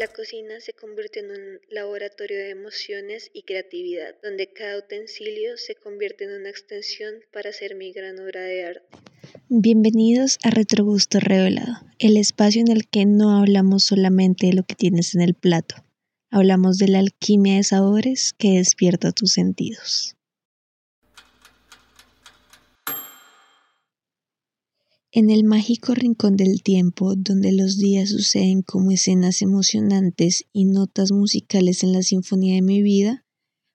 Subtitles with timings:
[0.00, 5.74] La cocina se convierte en un laboratorio de emociones y creatividad, donde cada utensilio se
[5.74, 8.96] convierte en una extensión para hacer mi gran obra de arte.
[9.50, 14.74] Bienvenidos a Retrogusto Revelado, el espacio en el que no hablamos solamente de lo que
[14.74, 15.74] tienes en el plato,
[16.30, 20.16] hablamos de la alquimia de sabores que despierta tus sentidos.
[25.12, 31.10] En el mágico rincón del tiempo, donde los días suceden como escenas emocionantes y notas
[31.10, 33.24] musicales en la sinfonía de mi vida,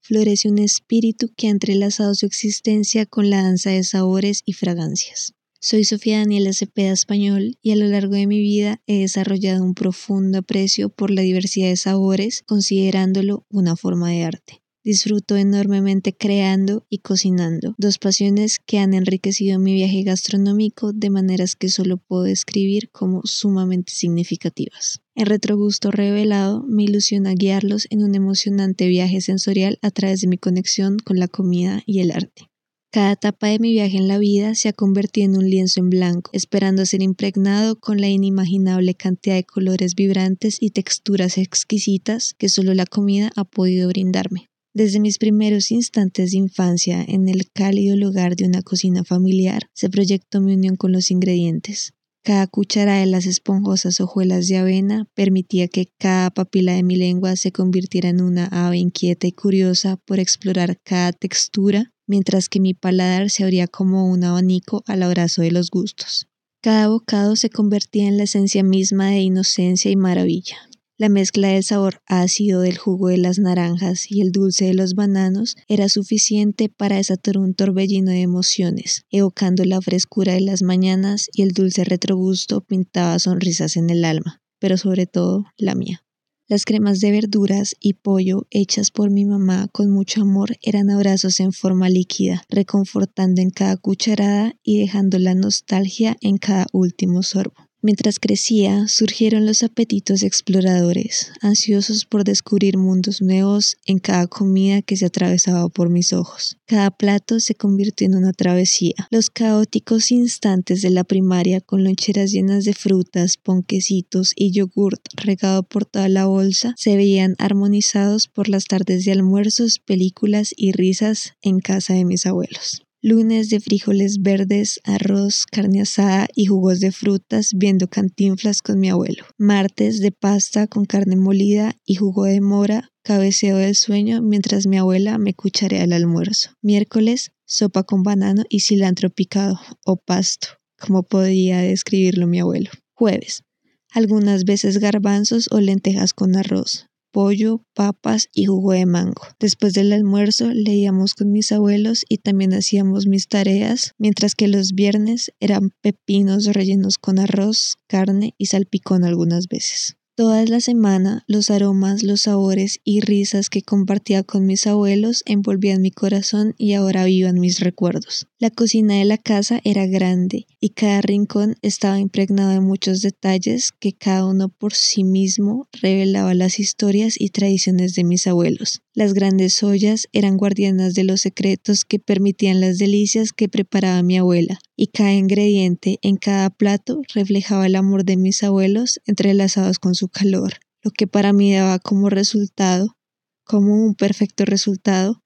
[0.00, 5.34] florece un espíritu que ha entrelazado su existencia con la danza de sabores y fragancias.
[5.60, 9.74] Soy Sofía Daniela Cepeda Español y a lo largo de mi vida he desarrollado un
[9.74, 14.62] profundo aprecio por la diversidad de sabores, considerándolo una forma de arte.
[14.84, 21.56] Disfruto enormemente creando y cocinando, dos pasiones que han enriquecido mi viaje gastronómico de maneras
[21.56, 25.00] que solo puedo describir como sumamente significativas.
[25.14, 30.38] En Retrogusto Revelado me ilusiona guiarlos en un emocionante viaje sensorial a través de mi
[30.38, 32.48] conexión con la comida y el arte.
[32.90, 35.90] Cada etapa de mi viaje en la vida se ha convertido en un lienzo en
[35.90, 42.48] blanco, esperando ser impregnado con la inimaginable cantidad de colores vibrantes y texturas exquisitas que
[42.48, 44.48] solo la comida ha podido brindarme.
[44.78, 49.90] Desde mis primeros instantes de infancia en el cálido lugar de una cocina familiar se
[49.90, 51.94] proyectó mi unión con los ingredientes.
[52.22, 57.34] Cada cuchara de las esponjosas hojuelas de avena permitía que cada papila de mi lengua
[57.34, 62.72] se convirtiera en una ave inquieta y curiosa por explorar cada textura, mientras que mi
[62.72, 66.28] paladar se abría como un abanico al abrazo de los gustos.
[66.62, 70.67] Cada bocado se convertía en la esencia misma de inocencia y maravilla.
[71.00, 74.94] La mezcla del sabor ácido del jugo de las naranjas y el dulce de los
[74.94, 81.30] bananos era suficiente para desatar un torbellino de emociones, evocando la frescura de las mañanas
[81.32, 86.04] y el dulce retrogusto pintaba sonrisas en el alma, pero sobre todo la mía.
[86.48, 91.38] Las cremas de verduras y pollo hechas por mi mamá con mucho amor eran abrazos
[91.38, 97.67] en forma líquida, reconfortando en cada cucharada y dejando la nostalgia en cada último sorbo.
[97.80, 104.96] Mientras crecía, surgieron los apetitos exploradores, ansiosos por descubrir mundos nuevos en cada comida que
[104.96, 106.56] se atravesaba por mis ojos.
[106.66, 108.94] Cada plato se convirtió en una travesía.
[109.12, 115.62] Los caóticos instantes de la primaria con loncheras llenas de frutas, ponquecitos y yogurt regado
[115.62, 121.34] por toda la bolsa se veían armonizados por las tardes de almuerzos, películas y risas
[121.42, 122.87] en casa de mis abuelos.
[123.00, 128.90] Lunes de frijoles verdes, arroz, carne asada y jugos de frutas viendo cantinflas con mi
[128.90, 129.24] abuelo.
[129.36, 134.78] Martes de pasta con carne molida y jugo de mora, cabeceo del sueño mientras mi
[134.78, 136.50] abuela me cucharea el almuerzo.
[136.60, 142.70] Miércoles, sopa con banano y cilantro picado o pasto, como podría describirlo mi abuelo.
[142.94, 143.44] Jueves,
[143.92, 149.22] algunas veces garbanzos o lentejas con arroz pollo, papas y jugo de mango.
[149.38, 154.72] Después del almuerzo leíamos con mis abuelos y también hacíamos mis tareas, mientras que los
[154.72, 159.97] viernes eran pepinos rellenos con arroz, carne y salpicón algunas veces.
[160.18, 165.80] Toda la semana, los aromas, los sabores y risas que compartía con mis abuelos envolvían
[165.80, 168.26] mi corazón y ahora vivan mis recuerdos.
[168.40, 173.70] La cocina de la casa era grande y cada rincón estaba impregnado de muchos detalles
[173.70, 178.82] que cada uno por sí mismo revelaba las historias y tradiciones de mis abuelos.
[178.98, 184.18] Las grandes ollas eran guardianas de los secretos que permitían las delicias que preparaba mi
[184.18, 189.94] abuela, y cada ingrediente en cada plato reflejaba el amor de mis abuelos entrelazados con
[189.94, 192.96] su calor, lo que para mí daba como resultado,
[193.44, 195.22] como un perfecto resultado,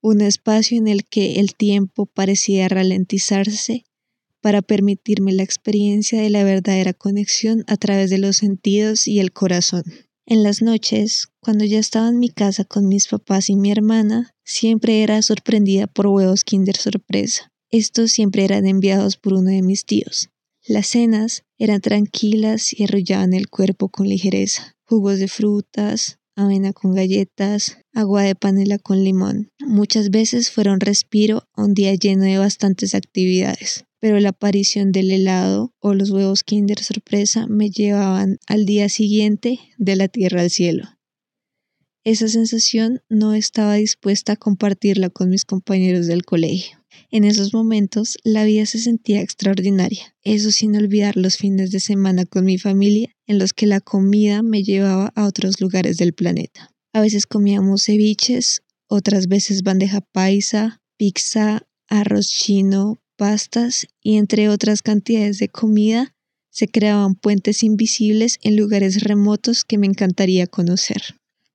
[0.00, 3.84] un espacio en el que el tiempo parecía ralentizarse
[4.40, 9.30] para permitirme la experiencia de la verdadera conexión a través de los sentidos y el
[9.30, 9.84] corazón.
[10.26, 14.30] En las noches, cuando ya estaba en mi casa con mis papás y mi hermana,
[14.44, 17.50] siempre era sorprendida por huevos Kinder sorpresa.
[17.70, 20.28] Estos siempre eran enviados por uno de mis tíos.
[20.66, 24.76] Las cenas eran tranquilas y arrollaban el cuerpo con ligereza.
[24.86, 29.50] Jugos de frutas, avena con galletas, agua de panela con limón.
[29.58, 35.10] Muchas veces fueron respiro a un día lleno de bastantes actividades pero la aparición del
[35.10, 40.50] helado o los huevos Kinder sorpresa me llevaban al día siguiente de la tierra al
[40.50, 40.84] cielo.
[42.02, 46.78] Esa sensación no estaba dispuesta a compartirla con mis compañeros del colegio.
[47.10, 52.24] En esos momentos la vida se sentía extraordinaria, eso sin olvidar los fines de semana
[52.24, 56.70] con mi familia en los que la comida me llevaba a otros lugares del planeta.
[56.92, 64.80] A veces comíamos ceviches, otras veces bandeja paisa, pizza, arroz chino, pastas y entre otras
[64.80, 66.14] cantidades de comida
[66.48, 71.02] Se creaban puentes invisibles en lugares remotos que me encantaría conocer.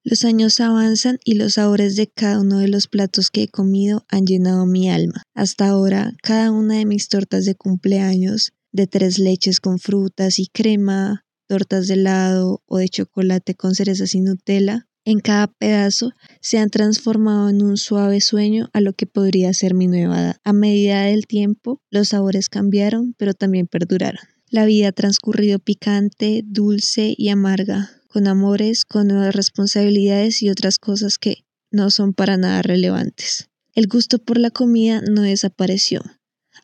[0.04, 4.06] Los años avanzan y los sabores de cada uno de los platos que he comido
[4.10, 5.24] han llenado mi alma.
[5.34, 10.48] Hasta ahora, cada una de mis tortas de cumpleaños, de tres leches con frutas y
[10.48, 16.12] crema, tortas de helado o de chocolate con cerezas y Nutella, en cada pedazo
[16.42, 20.38] se han transformado en un suave sueño a lo que podría ser mi nueva edad.
[20.44, 24.22] A medida del tiempo, los sabores cambiaron, pero también perduraron.
[24.50, 30.80] La vida ha transcurrido picante, dulce y amarga, con amores, con nuevas responsabilidades y otras
[30.80, 33.50] cosas que no son para nada relevantes.
[33.74, 36.02] El gusto por la comida no desapareció.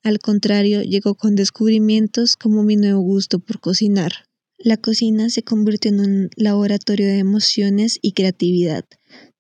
[0.03, 4.13] Al contrario, llegó con descubrimientos como mi nuevo gusto por cocinar.
[4.63, 8.85] La cocina se convirtió en un laboratorio de emociones y creatividad,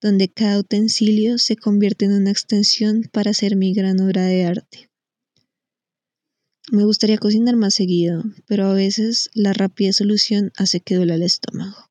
[0.01, 4.89] donde cada utensilio se convierte en una extensión para hacer mi gran obra de arte.
[6.71, 11.23] Me gustaría cocinar más seguido, pero a veces la rápida solución hace que duela el
[11.23, 11.90] estómago.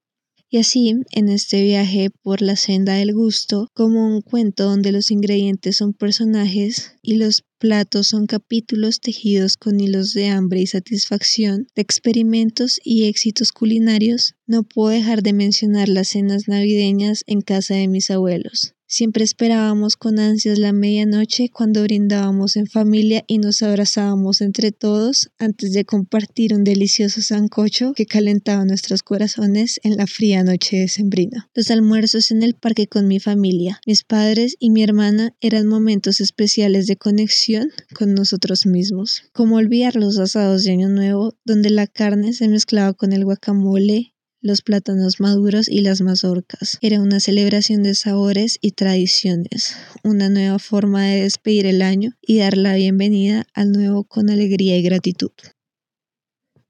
[0.53, 5.13] Y así, en este viaje por la senda del gusto, como un cuento donde los
[5.13, 11.69] ingredientes son personajes y los platos son capítulos tejidos con hilos de hambre y satisfacción,
[11.77, 17.75] de experimentos y éxitos culinarios, no puedo dejar de mencionar las cenas navideñas en casa
[17.75, 18.75] de mis abuelos.
[18.93, 25.31] Siempre esperábamos con ansias la medianoche cuando brindábamos en familia y nos abrazábamos entre todos
[25.39, 30.89] antes de compartir un delicioso sancocho que calentaba nuestros corazones en la fría noche de
[30.89, 31.49] sembrina.
[31.55, 36.21] Los almuerzos en el parque con mi familia, mis padres y mi hermana eran momentos
[36.21, 39.23] especiales de conexión con nosotros mismos.
[39.33, 44.15] Como olvidar los asados de Año Nuevo, donde la carne se mezclaba con el guacamole,
[44.41, 46.79] los plátanos maduros y las mazorcas.
[46.81, 52.39] Era una celebración de sabores y tradiciones, una nueva forma de despedir el año y
[52.39, 55.31] dar la bienvenida al nuevo con alegría y gratitud.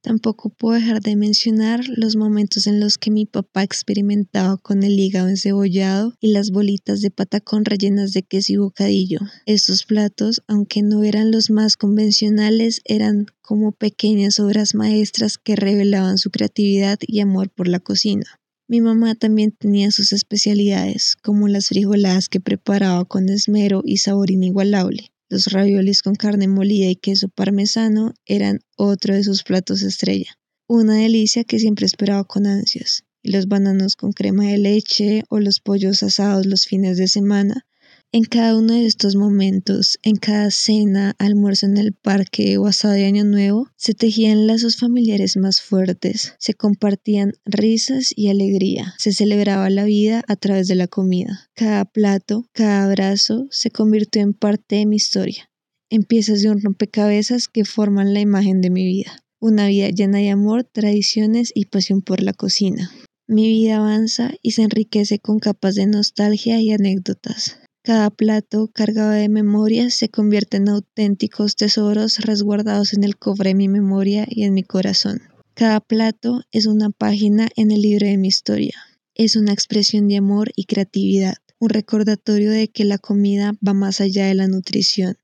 [0.02, 4.98] Tampoco puedo dejar de mencionar los momentos en los que mi papá experimentaba con el
[4.98, 9.18] hígado encebollado y las bolitas de patacón rellenas de queso y bocadillo.
[9.44, 16.16] Estos platos, aunque no eran los más convencionales, eran como pequeñas obras maestras que revelaban
[16.16, 18.24] su creatividad y amor por la cocina.
[18.68, 24.30] Mi mamá también tenía sus especialidades, como las frijoladas que preparaba con esmero y sabor
[24.30, 25.10] inigualable.
[25.30, 30.36] Los raviolis con carne molida y queso parmesano eran otro de sus platos estrella,
[30.66, 33.04] una delicia que siempre esperaba con ansias.
[33.22, 37.64] Y los bananos con crema de leche o los pollos asados los fines de semana
[38.12, 42.94] en cada uno de estos momentos, en cada cena, almuerzo en el parque o asado
[42.94, 49.12] de Año Nuevo, se tejían lazos familiares más fuertes, se compartían risas y alegría, se
[49.12, 51.48] celebraba la vida a través de la comida.
[51.54, 55.48] Cada plato, cada abrazo se convirtió en parte de mi historia,
[55.88, 59.24] en piezas de un rompecabezas que forman la imagen de mi vida.
[59.38, 62.90] Una vida llena de amor, tradiciones y pasión por la cocina.
[63.28, 67.60] Mi vida avanza y se enriquece con capas de nostalgia y anécdotas.
[67.90, 73.56] Cada plato cargado de memorias se convierte en auténticos tesoros resguardados en el cofre de
[73.56, 75.22] mi memoria y en mi corazón.
[75.54, 78.74] Cada plato es una página en el libro de mi historia.
[79.16, 84.00] Es una expresión de amor y creatividad, un recordatorio de que la comida va más
[84.00, 85.16] allá de la nutrición.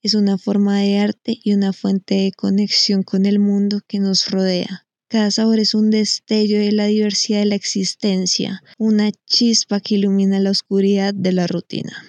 [0.00, 4.30] Es una forma de arte y una fuente de conexión con el mundo que nos
[4.30, 4.87] rodea.
[5.10, 10.38] Cada sabor es un destello de la diversidad de la existencia, una chispa que ilumina
[10.38, 12.04] la oscuridad de la rutina.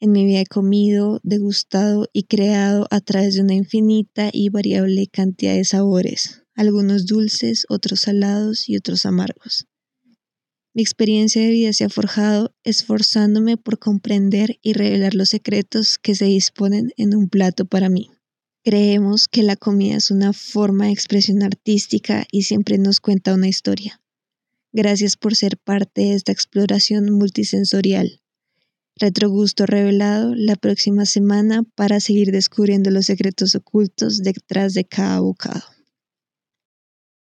[0.00, 5.06] En mi vida he comido, degustado y creado a través de una infinita y variable
[5.06, 9.66] cantidad de sabores, algunos dulces, otros salados y otros amargos.
[10.74, 16.14] Mi experiencia de vida se ha forjado esforzándome por comprender y revelar los secretos que
[16.14, 18.10] se disponen en un plato para mí.
[18.64, 23.48] Creemos que la comida es una forma de expresión artística y siempre nos cuenta una
[23.48, 24.00] historia.
[24.72, 28.20] Gracias por ser parte de esta exploración multisensorial.
[28.94, 35.64] Retrogusto revelado la próxima semana para seguir descubriendo los secretos ocultos detrás de cada bocado.